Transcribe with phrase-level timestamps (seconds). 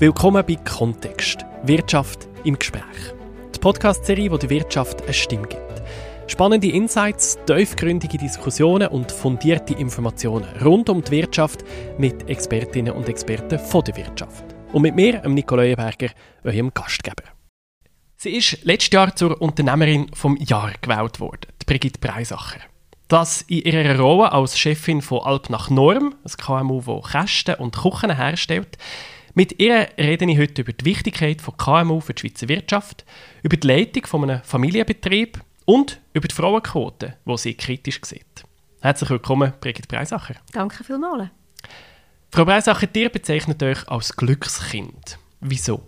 [0.00, 1.44] Willkommen bei Kontext.
[1.64, 3.12] Wirtschaft im Gespräch.
[3.54, 5.82] Die Podcast-Serie, wo der Wirtschaft eine Stimme gibt.
[6.26, 11.66] Spannende Insights, tiefgründige Diskussionen und fundierte Informationen rund um die Wirtschaft
[11.98, 14.42] mit Expertinnen und Experten von der Wirtschaft.
[14.72, 16.08] Und mit mir, Nico Leuenberger,
[16.44, 17.24] eurem Gastgeber.
[18.16, 22.60] Sie ist letztes Jahr zur Unternehmerin vom Jahr gewählt worden, die Brigitte Breisacher.
[23.08, 27.76] Das in ihrer Rolle als Chefin von Alp nach Norm, ein KMU, das Kästen und
[27.76, 28.78] Kuchen herstellt,
[29.34, 33.04] mit ihr rede ich heute über die Wichtigkeit von KMU für die Schweizer Wirtschaft,
[33.42, 38.44] über die Leitung von einem Familienbetrieb und über die Frauenquote, die sie kritisch sieht.
[38.80, 40.34] Herzlich willkommen, Brigitte Breisacher.
[40.52, 41.28] Danke vielmals.
[42.32, 45.18] Frau Breisacher, ihr bezeichnet euch als Glückskind.
[45.40, 45.82] Wieso?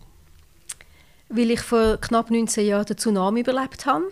[1.29, 4.05] Weil ich vor knapp 19 Jahren den Tsunami überlebt habe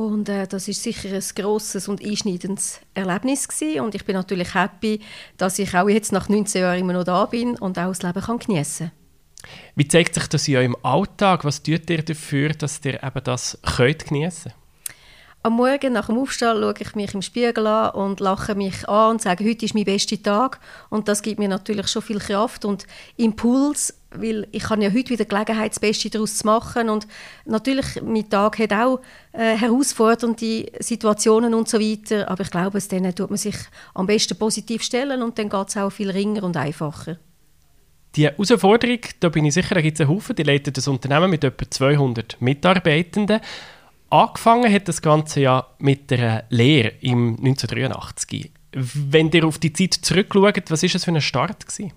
[0.00, 3.80] und äh, das ist sicher ein grosses und einschneidendes Erlebnis gewesen.
[3.80, 5.00] Und ich bin natürlich happy,
[5.36, 8.22] dass ich auch jetzt nach 19 Jahren immer noch da bin und auch das Leben
[8.22, 8.92] kann geniessen
[9.74, 11.44] Wie zeigt sich das in eurem Alltag?
[11.44, 14.52] Was tut ihr dafür, dass ihr eben das könnt geniessen
[15.42, 19.12] am Morgen nach dem Aufstehen schaue ich mich im Spiegel an und lache mich an
[19.12, 20.60] und sage, heute ist mein bester Tag.
[20.90, 25.10] Und das gibt mir natürlich schon viel Kraft und Impuls, weil ich habe ja heute
[25.10, 26.88] wieder Gelegenheit, das Beste daraus zu machen.
[26.88, 27.06] Und
[27.44, 29.00] natürlich, mein Tag hat auch
[29.32, 32.28] äh, herausfordernde Situationen und so weiter.
[32.28, 33.56] Aber ich glaube, denen tut man sich
[33.94, 37.18] am besten positiv stellen und dann geht es auch viel ringer und einfacher.
[38.16, 40.34] Die Herausforderung, da bin ich sicher, da gibt es einen Haufen.
[40.34, 43.40] Die leitet das Unternehmen mit etwa 200 Mitarbeitenden.
[44.10, 48.50] Angefangen hat das Ganze ja mit der Lehre im 1983.
[48.72, 51.66] Wenn ihr auf die Zeit zurückschaut, was war das für ein Start?
[51.66, 51.92] Gewesen?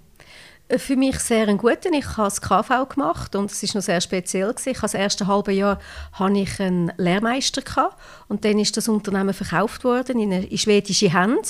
[0.78, 1.92] Für mich sehr ein guter.
[1.92, 4.50] Ich habe das KV gemacht und es ist noch sehr speziell.
[4.50, 4.70] Gewesen.
[4.70, 5.80] Ich das erste halbe Jahr
[6.14, 10.58] hatte ich einen Lehrmeister gehabt, und dann ist das Unternehmen verkauft worden in, eine, in
[10.58, 11.50] schwedische Hände.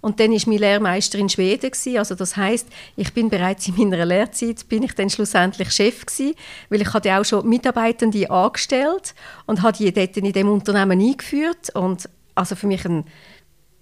[0.00, 1.98] Und dann ist mein Lehrmeister in Schweden gewesen.
[1.98, 6.34] Also das heißt, ich bin bereits in meiner Lehrzeit bin ich dann schlussendlich Chef gewesen,
[6.70, 9.14] weil ich hatte auch schon Mitarbeitende angestellt
[9.46, 13.04] und habe die dort in dem Unternehmen eingeführt und also für mich ein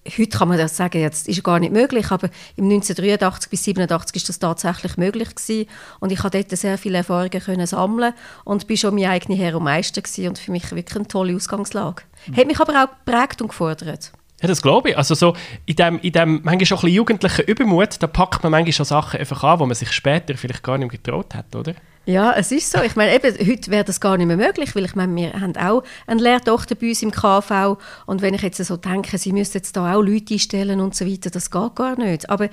[0.07, 4.17] Heute kann man das sagen, jetzt ist gar nicht möglich, aber im 1983 bis 1987
[4.17, 5.69] ist das tatsächlich möglich gewesen.
[6.01, 9.57] und ich konnte dort sehr viele Erfahrungen können sammeln und bin schon mein eigener Herr
[9.57, 12.03] und Meister und für mich wirklich eine tolle Ausgangslage.
[12.27, 12.37] Mhm.
[12.37, 14.13] Hat mich aber auch geprägt und gefordert.
[14.41, 14.99] Ja, das glaube ich.
[14.99, 15.35] Also so
[15.67, 18.87] in dem, in dem manchmal schon ein bisschen jugendlichen Übermut, da packt man manchmal schon
[18.87, 21.75] Sachen einfach an, wo man sich später vielleicht gar nicht mehr getraut hat, oder?
[22.07, 22.83] Ja, es ist so.
[22.83, 25.55] Ich meine, eben, heute wäre das gar nicht mehr möglich, weil ich meine, wir haben
[25.57, 29.59] auch eine Lehrtochter bei uns im KV und wenn ich jetzt so denke, sie müsste
[29.59, 32.31] jetzt da auch Leute einstellen und so weiter, das geht gar nicht.
[32.31, 32.49] Aber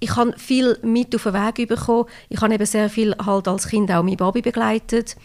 [0.00, 2.04] ich habe viel mit auf den Weg bekommen.
[2.28, 5.16] Ich habe eben sehr viel halt als Kind auch mein Baby begleitet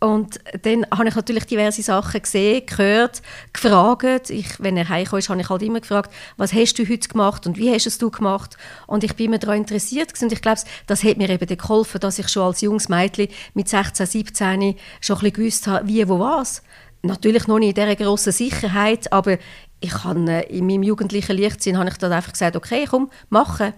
[0.00, 3.20] und dann habe ich natürlich diverse Sachen gesehen, gehört,
[3.52, 4.30] gefragt.
[4.30, 7.58] Ich, wenn er heimkam, habe ich halt immer gefragt, was hast du heute gemacht und
[7.58, 8.56] wie hast es du gemacht?
[8.86, 12.20] Und ich bin immer daran interessiert und ich glaube, das hat mir eben geholfen, dass
[12.20, 16.20] ich schon als junges Mädchen mit 16, 17 schon ein bisschen gewusst habe, wie, wo,
[16.20, 16.62] was.
[17.02, 19.38] Natürlich noch nicht in dieser grossen Sicherheit, aber
[19.80, 23.72] ich habe, äh, in meinem jugendlichen Leichtsinn habe ich dann einfach gesagt, okay, komm, machen.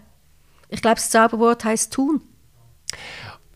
[0.68, 2.20] Ich glaube, das Zauberwort heißt tun.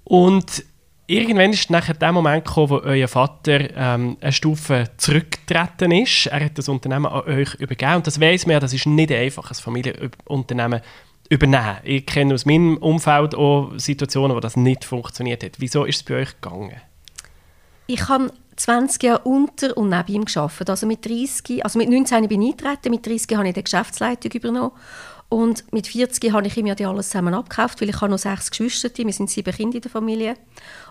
[0.04, 0.64] Und
[1.06, 6.26] irgendwann ist nachher der Moment gekommen, wo euer Vater ähm, eine Stufe zurückgetreten ist.
[6.26, 7.96] Er hat das Unternehmen an euch übergeben.
[7.96, 10.80] Und das weiß man ja, das ist nicht einfach, ein Familienunternehmen
[11.28, 11.76] übernehmen.
[11.84, 15.52] Ich kenne aus meinem Umfeld auch Situationen, wo das nicht funktioniert hat.
[15.58, 16.80] Wieso ist es bei euch gegangen?
[17.86, 20.70] Ich habe 20 Jahre unter und neben ihm gearbeitet.
[20.70, 24.32] Also mit 30, also mit 19 bin ich eingetreten, mit 30 habe ich die Geschäftsleitung
[24.32, 24.72] übernommen
[25.34, 28.18] und mit 40 habe ich ihm ja die alles zusammen abgekauft, weil ich habe noch
[28.18, 30.36] sechs Geschwister, wir sind sieben Kinder in der Familie.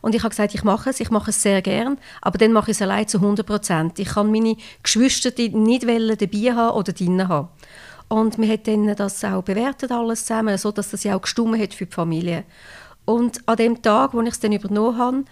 [0.01, 2.71] Und ich habe gesagt, ich mache es, ich mache es sehr gern, aber dann mache
[2.71, 3.99] ich es allein zu 100 Prozent.
[3.99, 7.47] Ich kann meine Geschwister nicht dabei haben oder drinnen haben.
[8.09, 11.61] Und wir haben dann das auch bewertet alles zusammen, so dass das ja auch gestummen
[11.61, 12.43] hat für die Familie.
[13.05, 15.23] Und an dem Tag, wo ich es dann übernommen habe,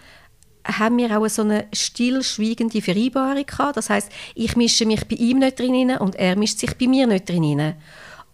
[0.64, 3.76] haben wir auch so eine stillschweigende Vereinbarung gehabt.
[3.76, 7.06] Das heißt, ich mische mich bei ihm nicht drin und er mischt sich bei mir
[7.06, 7.74] nicht drin.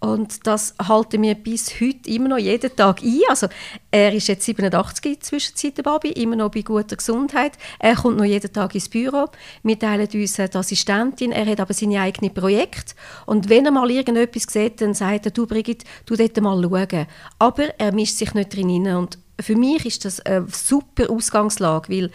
[0.01, 3.21] Und das halten wir bis heute immer noch jeden Tag ein.
[3.29, 3.49] Also
[3.91, 7.53] er ist jetzt 87 in der Zwischenzeit, der Babi, immer noch bei guter Gesundheit.
[7.81, 9.27] Er kommt noch jeden Tag ins Büro.
[9.65, 11.33] Wir teilen uns die Assistentin.
[11.33, 12.95] Er hat aber seine eigenen Projekte.
[13.27, 17.07] Und wenn er mal irgendetwas sieht, dann sagt er, du Brigitte, du dort mal schauen.
[17.41, 22.11] Aber er mischt sich nicht drin Und für mich ist das eine super Ausgangslage, weil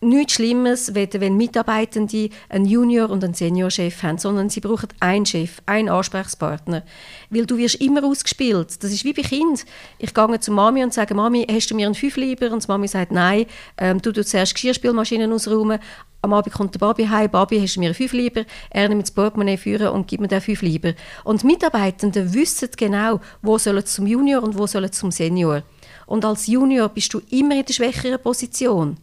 [0.00, 5.60] nichts Schlimmes, wenn Mitarbeitende einen Junior- und einen Seniorchef haben, sondern sie brauchen einen Chef,
[5.66, 6.82] einen Ansprechpartner.
[7.30, 8.82] Weil du wirst immer ausgespielt.
[8.82, 9.64] Das ist wie bei Kind.
[9.98, 12.50] Ich gehe zu Mami und sage, Mami, hast du mir einen Fünf lieber?
[12.52, 13.46] Und die Mami sagt, nein,
[13.76, 15.78] ähm, du tust zuerst Geschirrspülmaschinen ausräumen.
[16.20, 18.44] Am Abend kommt der Babi heim, Babi, hast du mir einen Fünf lieber?
[18.70, 20.94] Er nimmt das Portemonnaie führen und gibt mir den Fünf lieber.
[21.22, 25.62] Und die Mitarbeitenden wissen genau, wo sollen zum Junior und wo sollen zum Senior.
[26.06, 28.96] Und als Junior bist du immer in der schwächeren Position.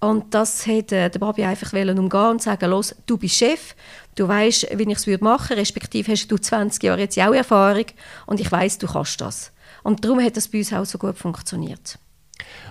[0.00, 3.74] Und das hat äh, der Babi einfach umgehen und sagen, los, du bist Chef,
[4.14, 7.86] du weißt, wie ich es machen würde, respektive hast du 20 Jahre jetzt auch Erfahrung
[8.26, 9.52] und ich weiß, du kannst das.
[9.82, 11.98] Und darum hat das bei uns auch so gut funktioniert.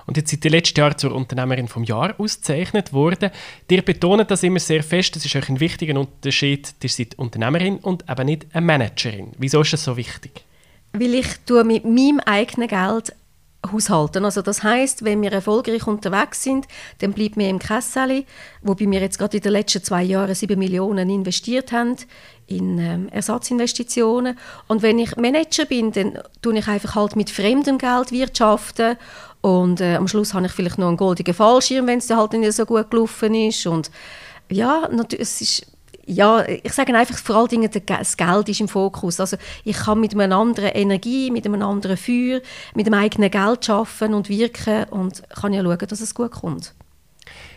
[0.06, 3.30] Und jetzt sind die letzten Jahre zur Unternehmerin vom Jahr ausgezeichnet worden.
[3.70, 7.78] Ihr betont das immer sehr fest, das ist euch ein wichtiger Unterschied, ihr seid Unternehmerin
[7.80, 9.34] und eben nicht eine Managerin.
[9.38, 10.46] Wieso ist das so wichtig?
[10.94, 11.28] Weil ich
[11.66, 13.14] mit meinem eigenen Geld
[13.72, 14.26] haushalten.
[14.26, 16.68] Also das heißt, wenn wir erfolgreich unterwegs sind,
[17.00, 18.26] dann bleibt mir im Kessel,
[18.62, 21.96] wobei wir jetzt gerade in den letzten zwei Jahren 7 Millionen investiert haben
[22.48, 24.38] in ähm, Ersatzinvestitionen.
[24.68, 28.98] Und wenn ich Manager bin, dann tue ich einfach halt mit fremdem Geld wirtschaften
[29.42, 32.54] und äh, am Schluss habe ich vielleicht noch einen goldenen Fallschirm, wenn es halt nicht
[32.54, 33.92] so gut gelaufen ist und
[34.50, 35.66] ja, es ist
[36.08, 39.20] ja, ich sage einfach, vor allen Dingen das Geld ist im Fokus.
[39.20, 42.40] Also ich kann mit einer anderen Energie, mit einem anderen Feuer,
[42.74, 46.74] mit dem eigenen Geld arbeiten und wirken und kann ja schauen, dass es gut kommt.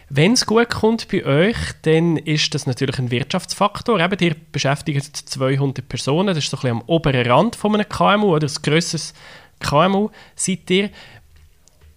[0.09, 4.01] Wenn es gut kommt bei euch, dann ist das natürlich ein Wirtschaftsfaktor.
[4.01, 7.89] Eben, ihr beschäftigt 200 Personen, das ist so ein bisschen am oberen Rand von einem
[7.89, 9.15] KMU oder ein grösseres
[9.61, 10.91] KMU seid ihr.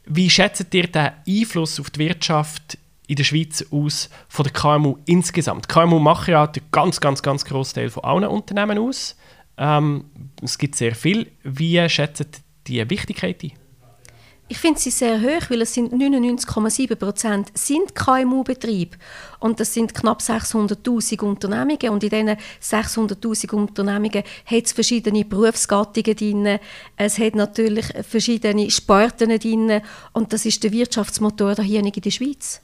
[0.05, 2.77] Wie schätzt ihr den Einfluss auf die Wirtschaft
[3.13, 5.65] in der Schweiz aus von der KMU insgesamt?
[5.69, 9.15] Die KMU machen ja den ganz, ganz, ganz grossen Teil von allen Unternehmen aus.
[9.55, 10.05] Ähm,
[10.41, 11.31] es gibt sehr viel.
[11.43, 13.51] Wie schätzt die Wichtigkeit ein?
[14.49, 18.97] Ich finde sie sehr hoch, weil es sind 99,7 Prozent sind KMU-Betriebe
[19.39, 26.15] und das sind knapp 600'000 Unternehmungen und in diesen 600'000 Unternehmungen hat es verschiedene Berufsgattungen
[26.15, 26.59] drin,
[26.97, 29.81] es hat natürlich verschiedene Sparten drin
[30.11, 32.61] und das ist der Wirtschaftsmotor hier in der Schweiz.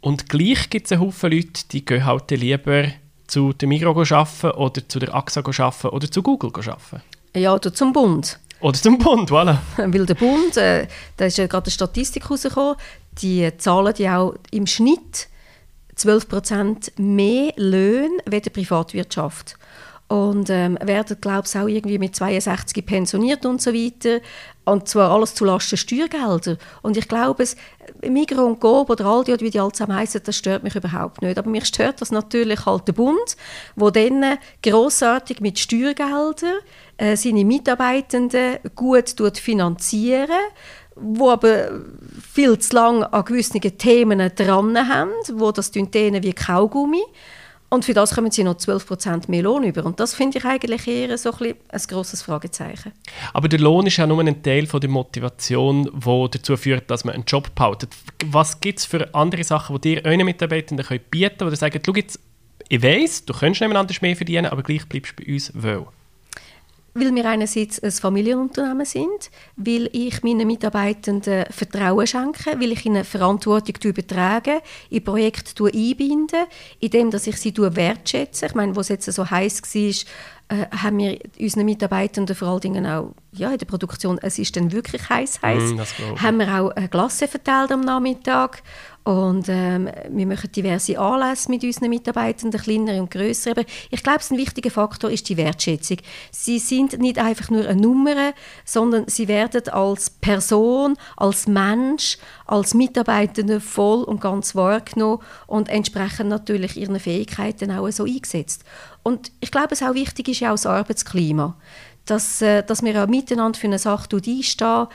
[0.00, 2.88] Und gleich gibt es einen Haufen Leute, die gehen halt lieber
[3.26, 7.02] zu der Migros arbeiten oder zu der AXA arbeiten oder zu Google arbeiten.
[7.34, 8.38] Ja, oder zum Bund.
[8.60, 9.58] Oder zum Bund, voilà.
[9.76, 10.86] Weil der Bund, äh,
[11.16, 12.76] da ist ja gerade eine Statistik rausgekommen,
[13.22, 15.28] die zahlen ja auch im Schnitt
[15.96, 19.56] 12% mehr Löhne wie die Privatwirtschaft
[20.10, 24.18] und ähm, werden, glaube ich, auch irgendwie mit 62 pensioniert und so weiter.
[24.64, 26.56] Und zwar alles zulasten Steuergelder.
[26.82, 27.54] Und ich glaube, es,
[28.02, 31.22] Migros und Coop oder Aldi oder wie die alle zusammen heissen, das stört mich überhaupt
[31.22, 31.38] nicht.
[31.38, 33.36] Aber mich stört das natürlich halt der Bund,
[33.76, 36.58] wo dann grossartig mit Steuergeldern
[36.96, 40.40] äh, seine Mitarbeitenden gut finanzieren
[41.02, 41.70] wo aber
[42.20, 47.00] viel zu lange an gewissen Themen dran haben, wo das denen wie Kaugummi.
[47.72, 49.86] Und für das kommen sie noch 12% mehr Lohn über.
[49.86, 52.90] Und das finde ich eigentlich eher so ein, ein grosses Fragezeichen.
[53.32, 57.04] Aber der Lohn ist ja nur ein Teil von der Motivation, die dazu führt, dass
[57.04, 57.94] man einen Job behaltet.
[58.26, 61.86] Was gibt es für andere Sachen, die dir euren Mitarbeitenden bieten können, wo ihr sagt,
[61.86, 62.18] schau jetzt,
[62.68, 65.86] ich weiss, du könntest anders mehr verdienen, aber gleich bleibst du bei uns wohl?
[66.94, 73.04] Weil wir einerseits ein Familienunternehmen sind, weil ich meinen Mitarbeitenden Vertrauen schenke, weil ich ihnen
[73.04, 74.60] Verantwortung übertrage,
[74.90, 76.46] in Projekte einbinde,
[76.80, 78.46] indem ich sie wertschätze.
[78.46, 79.92] Ich meine, wo es jetzt so heiß war,
[80.50, 84.56] äh, haben wir unseren Mitarbeitenden vor allen Dingen auch ja, in der Produktion, es ist
[84.56, 88.64] dann wirklich heiß heiß, mm, haben wir auch eine Klasse verteilt am Nachmittag
[89.04, 93.52] und ähm, wir machen diverse Anlässe mit unseren Mitarbeitenden, kleinere und größere.
[93.52, 95.96] Aber ich glaube, ein wichtiger Faktor ist die Wertschätzung.
[96.30, 98.32] Sie sind nicht einfach nur eine Nummer,
[98.64, 106.28] sondern sie werden als Person, als Mensch, als Mitarbeitende voll und ganz wahrgenommen und entsprechend
[106.28, 108.64] natürlich ihren Fähigkeiten auch so eingesetzt.
[109.02, 111.56] Und ich glaube, es auch wichtig ist ja auch das Arbeitsklima
[112.10, 114.88] dass, äh, dass wir auch miteinander für eine Sache einstehen,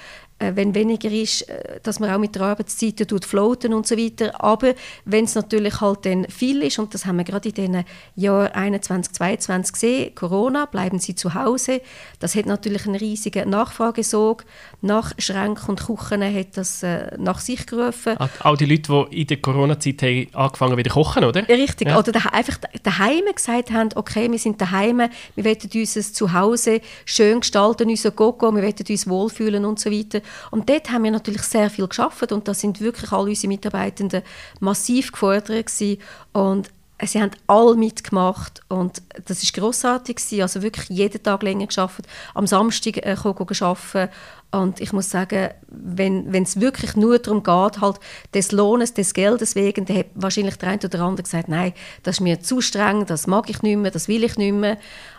[0.53, 4.43] wenn weniger ist, äh, dass man auch mit der Arbeitszeit tut floaten und so weiter.
[4.43, 4.73] Aber
[5.05, 7.83] wenn es natürlich halt dann viel ist, und das haben wir gerade in den
[8.15, 11.81] Jahren 21, 22 gesehen, Corona, bleiben Sie zu Hause,
[12.19, 14.45] das hat natürlich einen riesigen Nachfragesog.
[14.81, 18.17] Nach Schränken und Küchen hat das äh, nach sich gerufen.
[18.43, 21.47] Auch die Leute, die in der Corona-Zeit angefangen wieder kochen, oder?
[21.47, 21.97] Richtig, ja.
[21.99, 25.01] oder da, einfach daheim gesagt haben, okay, wir sind daheim,
[25.35, 30.21] wir wollen unser Zuhause schön gestalten, unser Gogo, wir wollen uns wohlfühlen und so weiter.
[30.51, 34.24] Und dort haben wir natürlich sehr viel geschafft und da sind wirklich alle unsere Mitarbeitenden
[34.60, 36.00] massiv gefordert gewesen.
[36.34, 36.70] und
[37.04, 42.48] sie haben alle mitgemacht und das ist großartig also wirklich jeden Tag länger geschafft, am
[42.48, 44.10] Samstag äh, arbeiten
[44.51, 48.00] und ich muss sagen, wenn es wirklich nur darum geht, halt
[48.34, 51.74] des Lohnes, des Geldes wegen, dann hat wahrscheinlich der eine oder andere gesagt, nein,
[52.04, 54.77] das ist mir zu streng, das mag ich nicht mehr, das will ich nicht mehr.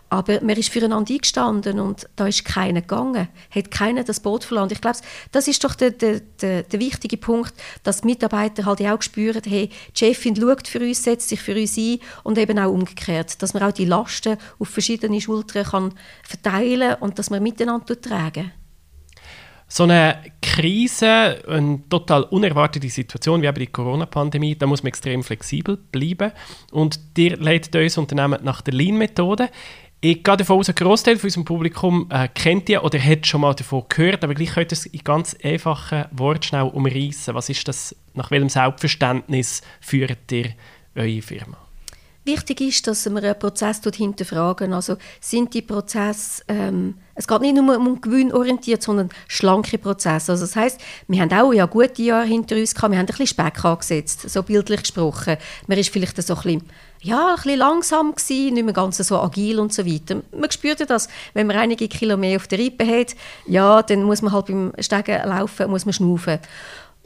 [0.09, 4.69] Aber man ist füreinander eingestanden und da ist keiner gegangen, hat keiner das Boot verloren.
[4.71, 4.99] Ich glaube,
[5.33, 9.43] das ist doch der, der, der, der, wichtige Punkt, dass die Mitarbeiter halt auch spüren,
[9.45, 13.43] hey, die Chefin schaut für uns, setzt sich für uns ein und eben auch umgekehrt,
[13.43, 18.53] dass man auch die Lasten auf verschiedene Schultern kann verteilen und dass man miteinander tragen
[19.67, 25.25] So eine Krise, eine total unerwartete Situation wie eben die Corona-Pandemie, da muss man extrem
[25.25, 26.33] flexibel bleiben.
[26.71, 29.51] Und dir leitet unser Unternehmen nach der Lean-Methode.
[30.09, 33.41] Ich gehe davon aus, ein Großteil von unserem Publikum äh, kennt ihr oder hat schon
[33.41, 37.35] mal davon gehört, aber gleich könnt ihr es in ganz einfachen Worten schnell umreißen.
[37.35, 40.55] Was ist das, nach welchem Selbstverständnis führt ihr
[40.95, 41.59] eure Firma?
[42.25, 44.75] Wichtig ist, dass man einen Prozess hinterfragen.
[44.75, 50.33] Also sind die Prozesse, ähm, es geht nicht nur um gewinnorientiert, sondern schlanke Prozesse.
[50.33, 53.07] Also das heißt, wir haben auch ja gute Jahre hinter uns gehabt, wir haben ein
[53.07, 55.39] bisschen Speck angesetzt, so bildlich gesprochen.
[55.67, 56.63] Man ist vielleicht so ein bisschen,
[57.01, 60.23] ja, ein bisschen langsam gewesen, nicht mehr ganz so agil und so weiter.
[60.39, 64.21] Man spürt das, wenn man einige Kilo mehr auf der Rippe hat, ja, dann muss
[64.21, 66.39] man halt beim Steigen laufen, muss man schnaufen.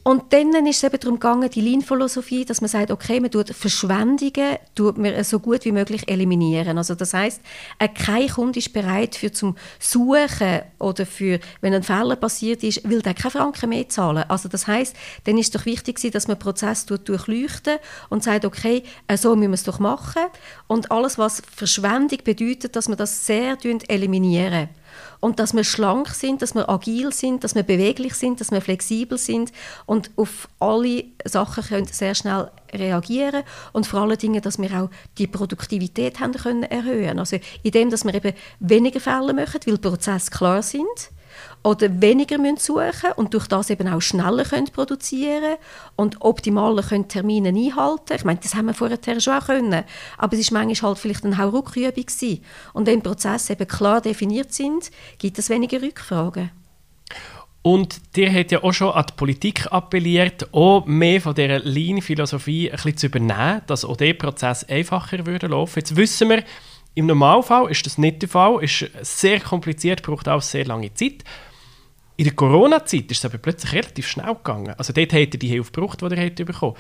[0.03, 3.51] Und dann ist es eben darum gegangen, die Lean-Philosophie, dass man sagt, okay, man tut
[3.51, 6.79] Verschwendungen tut man so gut wie möglich eliminieren.
[6.79, 7.41] Also das heißt,
[7.79, 12.89] äh, kein Kunde ist bereit für zum Suchen oder für, wenn ein Fehler passiert ist,
[12.89, 14.25] will der keine Franken mehr zahlen.
[14.29, 17.79] Also das heißt, dann ist es doch wichtig, dass man den Prozess durchleuchten
[18.09, 20.23] und sagt, okay, äh, so müssen wir es doch machen.
[20.67, 24.71] Und alles, was Verschwendung bedeutet, dass man das sehr eliminieren
[25.21, 28.61] und dass wir schlank sind, dass wir agil sind, dass wir beweglich sind, dass wir
[28.61, 29.53] flexibel sind.
[29.87, 34.91] Und auf alle Sachen können sehr schnell reagieren und vor allen Dingen, dass wir auch
[35.19, 37.19] die Produktivität haben können erhöhen.
[37.19, 41.11] Also indem, dass wir eben weniger Fälle machen, weil Prozesse klar sind
[41.63, 45.57] oder weniger müssen suchen und durch das eben auch schneller können produzieren
[45.97, 48.15] und optimaler können Termine einhalten.
[48.15, 49.85] Ich meine, das haben wir vorher schon auch können,
[50.19, 52.45] aber es ist manchmal halt vielleicht eine Hauruckübung gewesen.
[52.73, 56.51] Und wenn Prozesse eben klar definiert sind, gibt es weniger Rückfragen.
[57.63, 62.73] Und der hat ja auch schon an die Politik appelliert, auch mehr von dieser Lean-Philosophie
[62.97, 65.81] zu übernehmen, dass auch dieser Prozess einfacher würde laufen.
[65.81, 66.43] Jetzt wissen wir,
[66.95, 71.23] im Normalfall ist das nicht der Fall, ist sehr kompliziert, braucht auch sehr lange Zeit.
[72.17, 74.75] In der Corona-Zeit ist es aber plötzlich relativ schnell gegangen.
[74.77, 76.77] Also dort hat er die Hilfe gebraucht, die er hat bekommen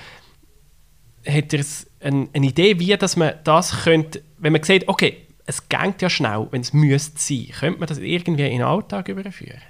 [1.27, 1.53] hat.
[1.53, 1.65] er
[2.01, 6.09] eine, eine Idee, wie dass man das könnte, wenn man sagt, okay, es geht ja
[6.09, 9.61] schnell, wenn es müsste sein, könnte man das irgendwie in den Alltag überführen?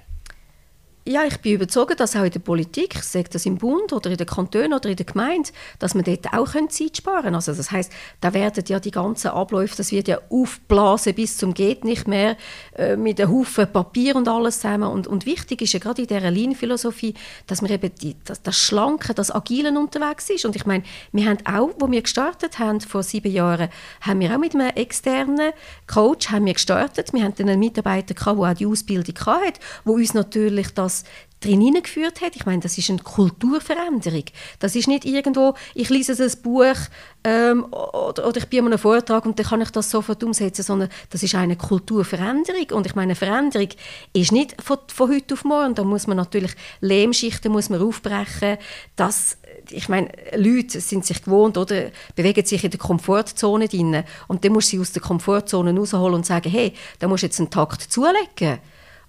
[1.03, 4.17] Ja, ich bin überzeugt, dass auch in der Politik, sei das im Bund oder in
[4.17, 7.35] den Kantonen oder in der Gemeinde, dass man dort auch Zeit sparen können.
[7.35, 11.55] Also das heißt, da werden ja die ganzen Abläufe, das wird ja aufblasen bis zum
[11.55, 12.37] geht nicht mehr
[12.75, 14.91] äh, mit einem Haufen Papier und alles zusammen.
[14.91, 17.15] Und, und wichtig ist ja gerade in dieser Lean-Philosophie,
[17.47, 20.45] dass man eben die, das, das Schlanke, das Agile unterwegs ist.
[20.45, 23.69] Und ich meine, wir haben auch, wo wir gestartet haben vor sieben Jahren,
[24.01, 25.51] haben wir auch mit einem externen
[25.87, 27.11] Coach haben wir gestartet.
[27.11, 31.03] Wir hatten einen Mitarbeiter gehabt, der auch die Ausbildung hatte, wo uns natürlich das das
[31.41, 32.35] drin hineingeführt hat.
[32.35, 34.25] Ich meine, das ist eine Kulturveränderung.
[34.59, 36.77] Das ist nicht irgendwo, ich lese ein Buch
[37.23, 40.89] ähm, oder, oder, ich bin einen Vortrag und dann kann ich das sofort umsetzen, sondern
[41.09, 42.69] das ist eine Kulturveränderung.
[42.71, 43.69] Und ich meine, eine Veränderung
[44.13, 45.75] ist nicht von, von heute auf morgen.
[45.75, 48.57] Da muss man natürlich Lehmschichten muss man aufbrechen.
[48.95, 49.37] Das,
[49.69, 54.03] ich meine, Leute sind sich gewohnt oder bewegen sich in der Komfortzone drin.
[54.27, 57.39] Und dann muss sie aus der Komfortzone rausholen und sagen, hey, da musst du jetzt
[57.39, 58.59] einen Takt zulegen.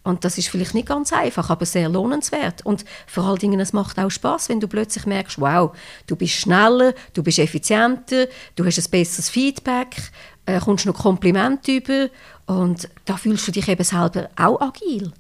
[0.05, 2.67] Und das ist vielleicht nicht ganz einfach, aber sehr lohnenswert.
[2.67, 6.35] Und vor allen Dingen, es macht auch Spaß, wenn du plötzlich merkst, wow, du bist
[6.35, 9.97] schneller, du bist effizienter, du hast ein besseres Feedback,
[10.47, 12.09] äh, kommst noch Komplimente über
[12.47, 15.13] und da fühlst du dich eben selber auch agil.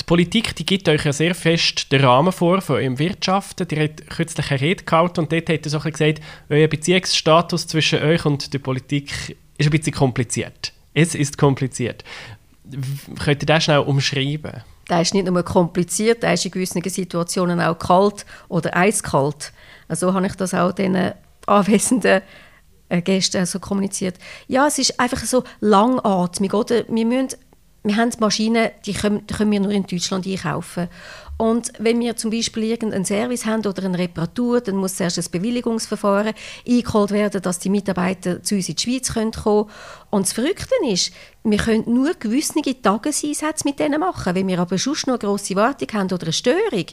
[0.00, 3.68] Die Politik die gibt euch ja sehr fest den Rahmen vor von eurem Wirtschaften.
[3.68, 7.66] Die hat kürzlich eine Rede gehalten und dort hat er so ein gesagt, euer Beziehungsstatus
[7.66, 10.72] zwischen euch und der Politik ist ein bisschen kompliziert.
[10.94, 12.02] Es ist kompliziert.
[13.18, 14.62] Könnt ihr das schnell umschreiben?
[14.88, 19.52] Der ist nicht nur kompliziert, der ist in gewissen Situationen auch kalt oder eiskalt.
[19.88, 21.12] So habe ich das auch den
[21.46, 22.22] anwesenden
[22.88, 24.16] äh, Gästen so kommuniziert.
[24.48, 26.52] Ja, es ist einfach so langatmig.
[26.52, 26.84] Oder?
[26.88, 27.38] Wir, müssen,
[27.82, 30.88] wir haben Maschinen, die können, die können wir nur in Deutschland einkaufen.
[31.40, 35.24] Und wenn wir zum Beispiel irgendeinen Service haben oder eine Reparatur, dann muss zuerst ein
[35.32, 36.34] Bewilligungsverfahren
[36.68, 39.64] eingeholt werden, dass die Mitarbeiter zu uns in die Schweiz kommen können.
[40.10, 44.34] Und das Verrückte ist, wir können nur gewisse Tageseinsätze mit denen machen.
[44.34, 46.84] Wenn wir aber schon noch eine grosse Wartung haben oder eine Störung,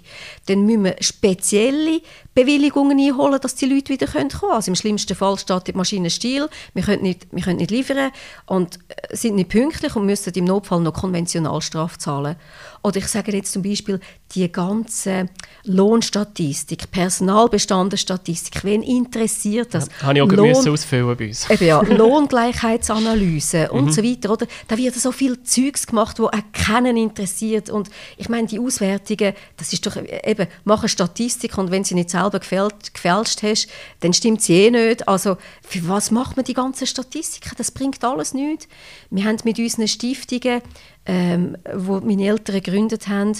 [0.46, 2.02] dann müssen wir spezielle
[2.34, 4.52] Bewilligungen einholen, dass die Leute wieder kommen können.
[4.54, 8.12] Also im schlimmsten Fall steht die Maschine still, wir können nicht, wir können nicht liefern
[8.46, 12.38] und äh, sind nicht pünktlich und müssen im Notfall noch Konventionalstrafe zahlen.
[12.84, 14.00] Oder ich sage jetzt zum Beispiel,
[14.38, 15.30] die ganze
[15.64, 19.88] Lohnstatistik, Personalbestandenstatistik, wen interessiert das?
[19.88, 21.50] Ja, habe ich auch Lohn, ausfüllen bei uns.
[21.50, 23.92] Eben ja, Lohngleichheitsanalyse und mhm.
[23.92, 24.32] so weiter.
[24.32, 24.48] Oder?
[24.68, 27.70] Da wird so viel Zeugs gemacht, wo auch keinen interessiert.
[27.70, 31.96] Und ich meine, die Auswertungen, das ist doch eben, mach eine Statistik und wenn sie
[31.96, 33.68] nicht selber gefälscht, gefälscht hast,
[34.02, 35.08] dann stimmt sie eh nicht.
[35.08, 37.52] Also für was macht man die ganzen Statistiken?
[37.58, 38.68] Das bringt alles nichts.
[39.10, 40.62] Wir haben mit unseren Stiftungen
[41.08, 43.32] ähm, wo meine Eltern gegründet haben,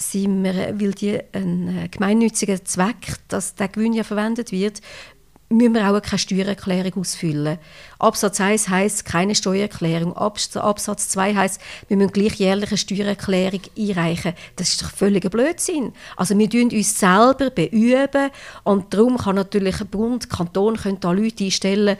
[0.00, 4.80] sind wir, weil die einen gemeinnützigen Zweck, dass der Gewinn ja verwendet wird,
[5.52, 7.58] müssen wir auch keine Steuererklärung ausfüllen.
[7.98, 10.16] Absatz 1 heißt keine Steuererklärung.
[10.16, 14.34] Absatz 2 heißt, wir müssen gleich jährlich eine Steuererklärung einreichen.
[14.54, 15.92] Das ist doch völliger Blödsinn.
[16.16, 18.30] Also wir tun uns selber beüben
[18.62, 21.96] und darum kann natürlich Bund, Kanton können da Leute einstellen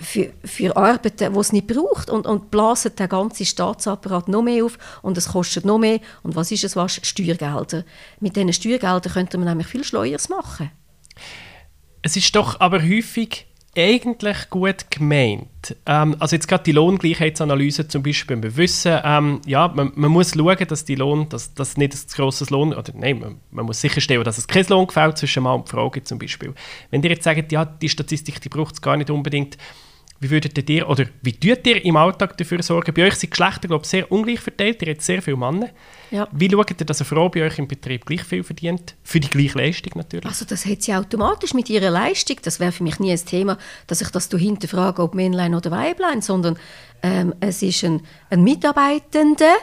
[0.00, 4.64] für, für Arbeiten, die es nicht braucht und, und blasen den ganzen Staatsapparat noch mehr
[4.64, 6.00] auf und es kostet noch mehr.
[6.22, 7.00] Und was ist es was?
[7.02, 7.84] Steuergelder.
[8.20, 10.70] Mit diesen Steuergeldern könnte man nämlich viel Schleuers machen.
[12.04, 15.74] Es ist doch aber häufig eigentlich gut gemeint.
[15.86, 20.34] Ähm, also jetzt gerade die Lohngleichheitsanalyse zum Beispiel, wir wissen, ähm, ja, man, man, muss
[20.34, 23.80] schauen, dass die Lohn, dass, dass nicht ein grosses Lohn, oder nein, man, man, muss
[23.80, 26.52] sicherstellen, dass es kein Lohngefälle zwischen Mann und Frau zum Beispiel.
[26.90, 29.56] Wenn ihr jetzt sagt, ja, die Statistik, die braucht es gar nicht unbedingt,
[30.20, 32.94] wie würdet ihr, oder wie tut ihr im Alltag dafür sorgen?
[32.94, 34.80] Bei euch sind Geschlechter, glaube ich, sehr ungleich verteilt.
[34.82, 35.68] Ihr habt sehr viele Männer.
[36.10, 36.28] Ja.
[36.32, 38.94] Wie schaut ihr, dass eine Frau bei euch im Betrieb gleich viel verdient?
[39.02, 40.26] Für die gleiche Leistung natürlich.
[40.26, 42.36] Also das hat sie automatisch mit ihrer Leistung.
[42.42, 46.22] Das wäre für mich nie ein Thema, dass ich das hinterfrage, ob Männlein oder Weiblein,
[46.22, 46.58] sondern
[47.02, 49.54] ähm, es ist ein, ein Mitarbeitender,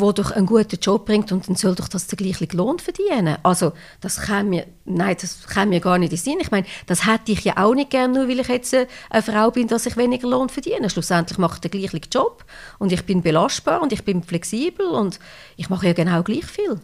[0.00, 3.36] wo doch einen guten Job bringt und dann soll doch das den gleichen Lohn verdienen.
[3.42, 6.38] Also das kann mir, nein, das kann mir gar nicht in Sinn.
[6.40, 9.50] Ich meine, das hätte ich ja auch nicht gerne, nur weil ich jetzt eine Frau
[9.50, 10.90] bin, dass ich weniger Lohn verdiene.
[10.90, 12.44] Schlussendlich mache ich den gleichen Job
[12.78, 15.18] und ich bin belastbar und ich bin flexibel und
[15.56, 16.80] ich mache ja genau gleich viel.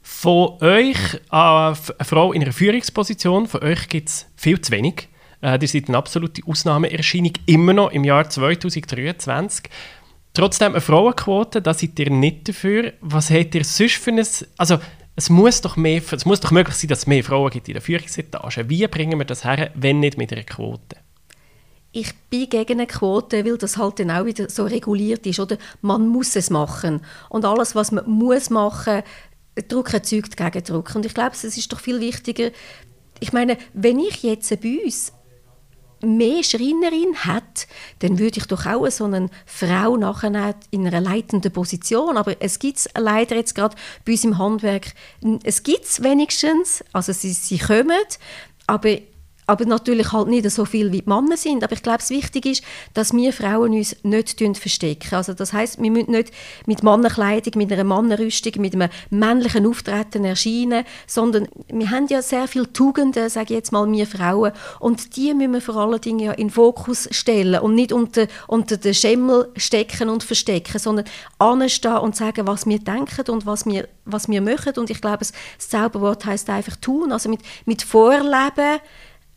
[0.00, 5.08] Von euch, äh, eine Frau in einer Führungsposition, von euch gibt es viel zu wenig.
[5.42, 9.66] Äh, ihr seid eine absolute Ausnahmeerscheinung, immer noch im Jahr 2023.
[10.34, 12.92] Trotzdem eine Frauenquote, da seid ihr nicht dafür.
[13.00, 14.26] Was habt ihr sonst für ein...
[14.56, 14.78] Also,
[15.16, 17.74] es muss doch, mehr, es muss doch möglich sein, dass es mehr Frauen gibt in
[17.74, 18.68] der Führungsetage.
[18.68, 20.96] Wie bringen wir das her, wenn nicht mit einer Quote?
[21.90, 25.40] Ich bin gegen eine Quote, weil das halt dann auch wieder so reguliert ist.
[25.40, 27.00] Oder man muss es machen.
[27.30, 29.02] Und alles, was man muss machen
[29.66, 30.94] Druck erzeugt Gegendruck.
[30.94, 32.50] Und ich glaube, es ist doch viel wichtiger,
[33.20, 35.12] ich meine, wenn ich jetzt bei uns
[36.02, 37.66] mehr Schreinerin hat,
[38.00, 42.58] dann würde ich doch auch so eine Frau nachher in einer leitenden Position, aber es
[42.58, 44.92] gibt es leider jetzt gerade bei uns im Handwerk,
[45.42, 47.96] es gibt wenigstens, also sie, sie kommen,
[48.66, 48.98] aber
[49.48, 51.64] aber natürlich halt nicht so viel wie die Männer sind.
[51.64, 55.14] Aber ich glaube, es wichtig ist, dass wir Frauen uns nicht verstecken.
[55.14, 56.32] Also das heißt, wir müssen nicht
[56.66, 62.46] mit Mannekleidung, mit einer Mannenrüstung, mit einem männlichen Auftreten erscheinen, sondern wir haben ja sehr
[62.46, 66.18] viele Tugenden, sage ich jetzt mal, wir Frauen, und die müssen wir vor allen Dingen
[66.18, 71.06] ja in den Fokus stellen und nicht unter, unter den Schemmel stecken und verstecken, sondern
[71.38, 74.74] anstehen und sagen, was wir denken und was wir, was wir machen.
[74.76, 78.80] Und ich glaube, das Zauberwort heißt einfach tun, also mit, mit Vorleben,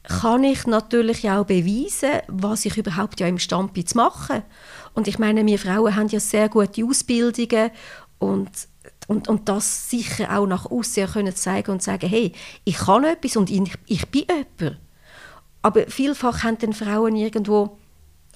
[0.04, 4.44] kann ich natürlich auch beweisen, was ich überhaupt ja imstande bin zu machen.
[4.94, 7.72] Und ich meine, wir Frauen haben ja sehr gute Ausbildungen
[8.20, 8.50] und
[9.08, 12.32] und, und das sicher auch nach außen können zeigen und sagen, hey,
[12.64, 14.80] ich kann etwas und ich, ich bin jemand.
[15.62, 17.78] Aber vielfach haben dann Frauen irgendwo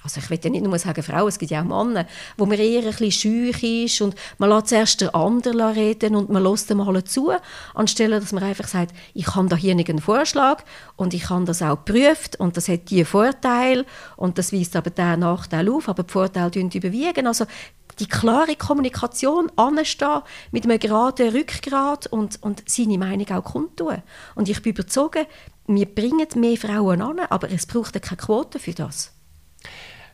[0.06, 2.58] also ich will ja nicht nur sagen Frauen, es gibt ja auch Männer, wo man
[2.58, 6.70] eher ein bisschen schüch ist und man lässt zuerst den anderen reden und man lässt
[6.70, 7.32] dem alle zu,
[7.74, 10.62] anstelle dass man einfach sagt, ich habe da hier einen Vorschlag
[10.94, 13.84] und ich habe das auch geprüft und das hat die Vorteil
[14.16, 17.26] und das weist aber den Nachteil auf, aber die Vorteile überwiegen.
[17.26, 17.46] Also
[17.98, 24.02] die klare Kommunikation, anstehen, mit einem geraden Rückgrat und, und seine Meinung auch kundtun.
[24.34, 25.26] Und ich bin überzeugt,
[25.66, 29.15] wir bringen mehr Frauen an, aber es braucht keine Quote für das.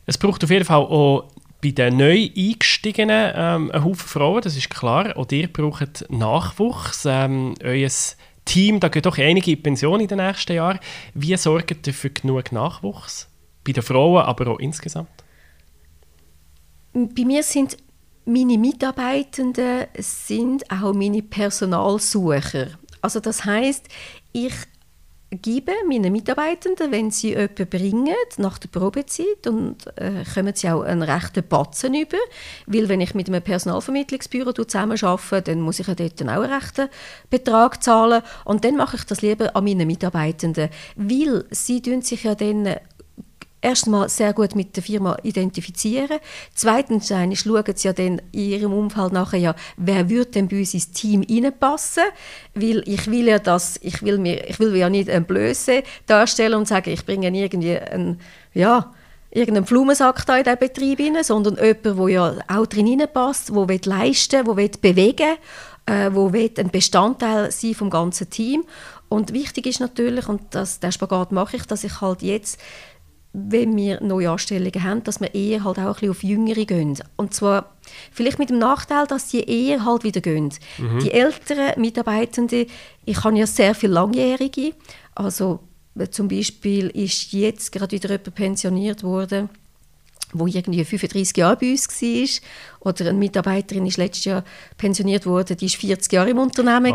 [0.05, 1.29] Es braucht auf jeden Fall auch
[1.61, 5.15] bei den neu eingestiegenen ähm, einen Haufen Frauen, das ist klar.
[5.17, 7.05] Auch ihr braucht Nachwuchs.
[7.05, 7.89] Ähm, euer
[8.45, 10.79] Team, da geht doch einige in Pension in den nächsten Jahren.
[11.13, 13.29] Wie sorgt ihr für genug Nachwuchs?
[13.63, 15.09] Bei den Frauen, aber auch insgesamt?
[16.93, 17.77] Bei mir sind
[18.25, 22.67] meine Mitarbeitenden sind auch meine Personalsucher.
[23.01, 23.87] Also das heißt,
[24.31, 24.53] ich
[25.41, 30.81] gebe meinen Mitarbeitenden, wenn sie jemanden bringen, nach der Probezeit, und äh, kommen sie auch
[30.81, 32.17] einen rechten Batzen über,
[32.67, 36.89] weil wenn ich mit einem Personalvermittlungsbüro zusammenarbeite, dann muss ich ja dort auch einen rechten
[37.29, 38.21] Betrag zahlen.
[38.45, 42.75] Und dann mache ich das lieber an meinen Mitarbeitenden, weil sie sich ja dann
[43.63, 46.19] erstmal sehr gut mit der Firma identifizieren.
[46.53, 47.33] Zweitens schauen
[47.75, 51.23] sie ja dann in ihrem Umfeld nachher ja, wer würde denn bei uns ins Team
[51.27, 52.03] reinpassen?
[52.53, 56.55] Weil ich will ja das, ich will mir, ich will ja nicht ein Blöße darstellen
[56.55, 58.19] und sagen, ich bringe irgendwie ein,
[58.53, 58.93] ja,
[59.31, 63.79] irgendeinen Blumensack da in diesen Betrieb rein, sondern jemand, der ja auch drin passt, der
[63.85, 65.37] leisten will, der bewegen
[65.87, 68.63] will, äh, wo ein Bestandteil sein vom ganzen Team.
[69.09, 72.59] Und wichtig ist natürlich, und das, den Spagat mache ich, dass ich halt jetzt
[73.33, 76.97] wenn wir neue Anstellungen haben, dass wir eher halt auch ein bisschen auf Jüngere gehen.
[77.17, 77.73] Und zwar
[78.11, 80.53] vielleicht mit dem Nachteil, dass die eher halt wieder gehen.
[80.77, 80.99] Mhm.
[80.99, 82.67] Die älteren Mitarbeitenden,
[83.05, 84.73] ich habe ja sehr viele Langjährige,
[85.15, 85.59] also
[86.11, 89.49] zum Beispiel ist jetzt gerade wieder jemand pensioniert worden,
[90.33, 92.49] wo irgendwie 35 Jahre bei uns war.
[92.85, 94.43] Oder eine Mitarbeiterin ist letztes Jahr
[94.77, 96.93] pensioniert worden, die ist 40 Jahre im Unternehmen.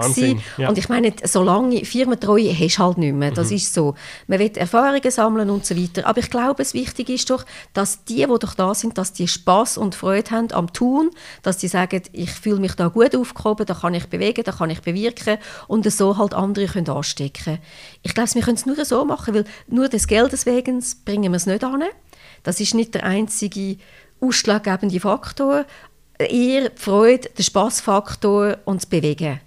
[0.58, 0.68] Ja.
[0.68, 3.30] Und ich meine, so lange Firmentreue hast du halt nicht mehr.
[3.30, 3.56] Das mhm.
[3.56, 3.94] ist so.
[4.26, 6.06] Man will Erfahrungen sammeln und so weiter.
[6.06, 9.28] Aber ich glaube, es wichtig ist doch, dass die, die doch da sind, dass die
[9.28, 11.10] Spaß und Freude haben am Tun,
[11.42, 14.70] dass die sagen, ich fühle mich da gut aufgehoben, da kann ich bewegen, da kann
[14.70, 17.58] ich bewirken und so halt andere können anstecken.
[18.02, 21.36] Ich glaube, wir können es nur so machen, weil nur des Geldes wegen bringen wir
[21.36, 21.84] es nicht an.
[22.42, 23.76] Das ist nicht der einzige
[24.20, 25.64] ausschlaggebende Faktor.
[26.18, 29.40] Eher die Freude, der Spaßfaktor und das Bewegen.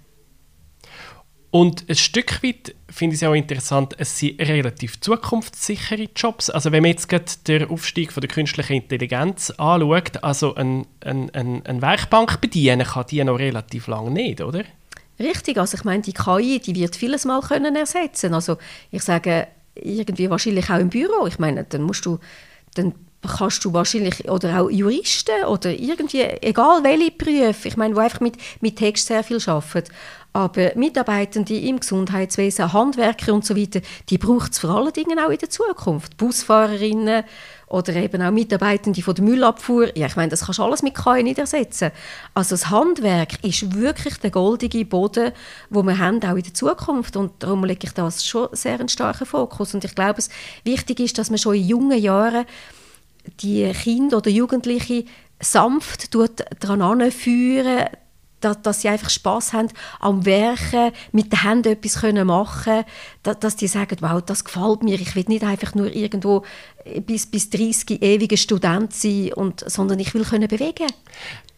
[1.52, 6.48] Und ein Stück weit finde ich es auch interessant, es sind relativ zukunftssichere Jobs.
[6.48, 11.28] Also wenn man jetzt gerade den Aufstieg von der künstlichen Intelligenz anschaut, also eine ein,
[11.34, 14.64] ein, ein Werkbank bedienen kann die noch relativ lange nicht, oder?
[15.20, 18.32] Richtig, also ich meine, die KI, die wird vieles mal können ersetzen.
[18.32, 18.56] Also
[18.90, 21.26] ich sage, irgendwie wahrscheinlich auch im Büro.
[21.26, 22.18] Ich meine, dann musst du
[22.74, 28.00] dann kannst du wahrscheinlich, oder auch Juristen oder irgendwie, egal welche Berufe, ich meine, die
[28.00, 29.92] einfach mit, mit Text sehr viel arbeiten.
[30.34, 35.28] Aber Mitarbeitende im Gesundheitswesen, Handwerker und so weiter, die braucht es vor allen Dingen auch
[35.28, 36.16] in der Zukunft.
[36.16, 37.24] Busfahrerinnen
[37.68, 39.96] oder eben auch Mitarbeitende von der Müllabfuhr.
[39.96, 41.90] Ja, ich meine, das kannst du alles mit KI nicht ersetzen.
[42.32, 45.32] Also das Handwerk ist wirklich der goldige Boden,
[45.68, 47.14] wo wir haben, auch in der Zukunft.
[47.16, 49.74] Und darum lege ich das schon sehr einen starken Fokus.
[49.74, 50.30] Und ich glaube, es
[50.64, 52.46] wichtig ist, dass man schon in jungen Jahren
[53.40, 55.04] die Kinder oder Jugendliche
[55.40, 57.86] sanft daran führen,
[58.40, 59.68] dass, dass sie einfach Spaß haben
[60.00, 62.84] am Werken, mit den Händen etwas können machen
[63.22, 66.42] können, dass die sagen, wow, das gefällt mir, ich will nicht einfach nur irgendwo
[67.06, 70.86] bis, bis 30 ewige Student sein, und, sondern ich will können bewegen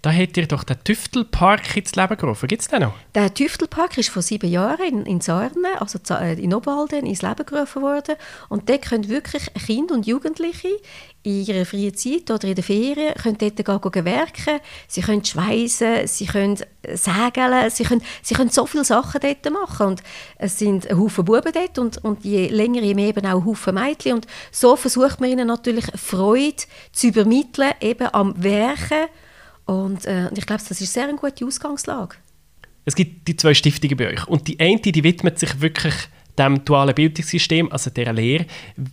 [0.04, 2.46] da hat ihr doch den Tüftelpark ins Leben gerufen.
[2.46, 2.92] Gibt es den noch?
[3.14, 7.46] Der Tüftelpark ist vor sieben Jahren in, in Sarne, also äh, in Obwalden, ins Leben
[7.46, 8.16] gerufen worden.
[8.50, 10.68] Und dort können wirklich Kinder und Jugendliche
[11.22, 14.60] in ihrer freien Zeit oder in der Ferien können dort gehen, werken.
[14.88, 16.58] Sie können schweißen, sie können
[16.92, 19.86] segeln, sie können, sie können so viele Sachen dort machen.
[19.86, 20.02] Und
[20.36, 24.12] es sind Haufen Buben dort und, und je länger, je mehr eben auch Haufen Mädchen.
[24.12, 26.62] Und so versucht man ihnen natürlich Freude
[26.92, 29.08] zu übermitteln, eben am Werken
[29.66, 32.16] und, äh, ich glaube, das ist sehr eine gute Ausgangslage.
[32.84, 34.28] Es gibt die zwei Stiftungen bei euch.
[34.28, 35.94] Und die eine, die widmet sich wirklich
[36.38, 38.46] dem dualen Bildungssystem, also der Lehre.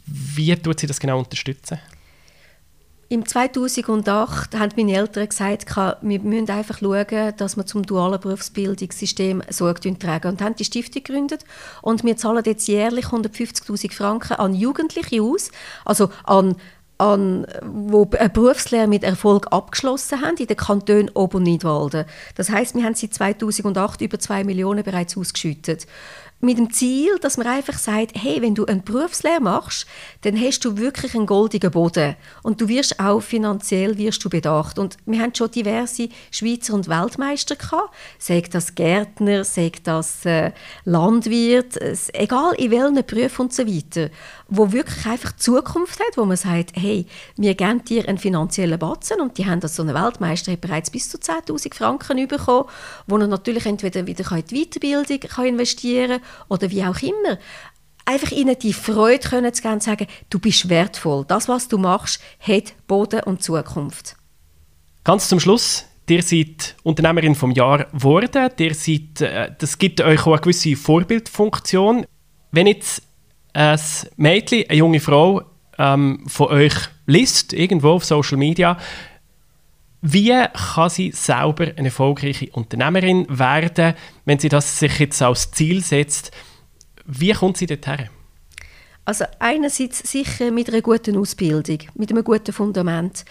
[0.05, 1.79] Wie tut sie das genau unterstützen?
[3.10, 9.43] Im 2008 haben meine Eltern gesagt, wir müssen einfach schauen, dass wir zum dualen Berufsbildungssystem
[9.49, 10.29] Sorge tragen.
[10.29, 11.43] Und haben die Stiftung gegründet.
[11.81, 15.51] Und wir zahlen jetzt jährlich 150'000 Franken an Jugendliche aus,
[15.84, 16.55] also an
[17.02, 22.06] an, wo eine Berufslehre mit Erfolg abgeschlossen haben in den Kantonen Ob- und Nidwalden.
[22.36, 25.88] Das heißt, wir haben seit 2008 über 2 Millionen bereits ausgeschüttet
[26.41, 29.86] mit dem Ziel, dass man einfach sagt, hey, wenn du eine Berufslehre machst,
[30.21, 32.15] dann hast du wirklich einen goldigen Boden.
[32.41, 34.80] Und du wirst auch finanziell wirst du bedacht.
[34.80, 40.51] Und wir haben schon diverse Schweizer und Weltmeister gehabt, sei das Gärtner, sei das äh,
[40.84, 44.10] Landwirt, äh, egal in welchen Berufen und so weiter,
[44.47, 47.06] wo wirklich einfach Zukunft hat, wo man sagt, hey,
[47.38, 49.21] wir geben dir einen finanziellen Batzen.
[49.21, 52.65] Und die haben das so eine Weltmeister hat bereits bis zu 10'000 Franken bekommen,
[53.08, 57.38] wo er natürlich entweder wieder in die Weiterbildung kann investieren kann oder wie auch immer.
[58.06, 61.26] Einfach ihnen die Freude können zu geben und sagen, du bist wertvoll.
[61.28, 64.15] Das, was du machst, hat Boden und Zukunft.
[65.04, 68.50] Ganz zum Schluss, ihr seid Unternehmerin vom Jahr geworden.
[68.60, 72.06] Ihr seid, äh, das gibt euch auch eine gewisse Vorbildfunktion.
[72.52, 73.04] Wenn jetzt
[73.54, 73.80] ein
[74.17, 75.44] Mädchen, eine junge Frau
[75.78, 76.74] ähm, von euch
[77.06, 78.78] liest, irgendwo auf Social Media,
[80.02, 80.34] wie
[80.76, 83.94] kann sie selber eine erfolgreiche Unternehmerin werden,
[84.26, 86.32] wenn sie das sich jetzt als Ziel setzt?
[87.06, 88.10] Wie kommt sie dorthin?
[89.06, 93.26] Also einerseits sicher mit einer guten Ausbildung, mit einem guten Fundament.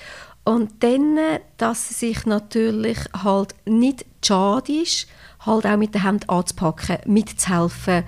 [0.45, 1.19] Und dann,
[1.59, 5.07] dass sie sich natürlich halt nicht schade ist,
[5.41, 8.05] halt auch mit der Hand anzupacken, mitzuhelfen.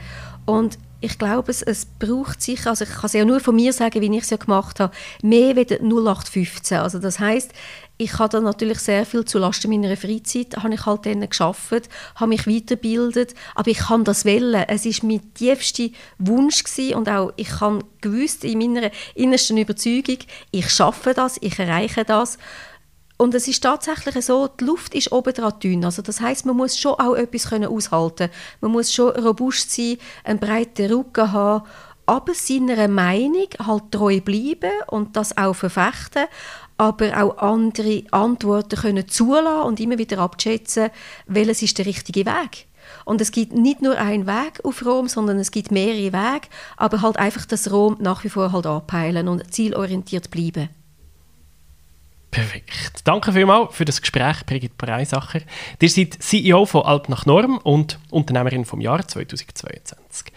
[0.46, 3.72] Und ich glaube, es, es braucht sicher, also ich kann es ja nur von mir
[3.72, 6.78] sagen, wie ich es ja gemacht habe, mehr wie 0815.
[6.78, 7.50] Also das heißt,
[7.98, 12.28] ich habe dann natürlich sehr viel zulasten meiner Freizeit, habe ich halt dann geschafft, habe
[12.28, 14.64] mich weitergebildet, aber ich kann das wählen.
[14.68, 15.88] Es ist mein tiefster
[16.18, 20.18] Wunsch gewesen und auch ich habe gewusst in meiner innersten Überzeugung,
[20.52, 22.38] ich schaffe das, ich erreiche das.
[23.22, 25.84] Und es ist tatsächlich so, die Luft ist oben dran dünn.
[25.84, 28.30] Also das heißt, man muss schon auch etwas können aushalten.
[28.60, 31.64] Man muss schon robust sein, einen breiten Rücken haben,
[32.04, 36.24] aber seiner Meinung halt treu bleiben und das auch verfechten,
[36.78, 40.90] aber auch andere Antworten können zulassen und immer wieder abschätzen,
[41.28, 42.66] welches ist der richtige Weg.
[43.04, 47.02] Und es gibt nicht nur einen Weg auf Rom, sondern es gibt mehrere Wege, aber
[47.02, 50.70] halt einfach das Rom nach wie vor halt anpeilen und zielorientiert bleiben.
[52.32, 53.02] Perfekt.
[53.04, 55.40] Danke vielmals für das Gespräch, Brigitte Breisacher.
[55.78, 60.32] Ihr seid CEO von Alp nach Norm und Unternehmerin vom Jahr 2022.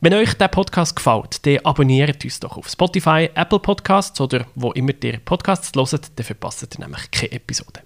[0.00, 4.72] Wenn euch der Podcast gefällt, dann abonniert uns doch auf Spotify, Apple Podcasts oder wo
[4.72, 7.80] immer ihr Podcasts hört, dann verpasst ihr nämlich keine Episode.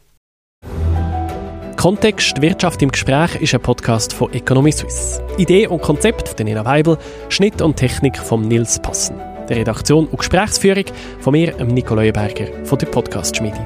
[1.76, 5.20] Kontext Wirtschaft im Gespräch ist ein Podcast von Economy Suisse.
[5.38, 6.98] Idee und Konzept von Nina Weibel,
[7.30, 10.84] Schnitt und Technik von Nils Passen Redaktion und Gesprächsführung
[11.20, 13.58] von mir, Nico Leuenberger von der Podcast Schmiede.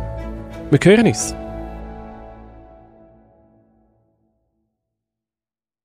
[0.71, 1.35] Wir hören uns.